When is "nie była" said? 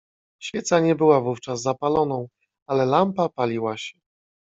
0.79-1.21